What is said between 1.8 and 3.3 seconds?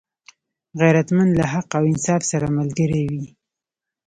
انصاف سره ملګری وي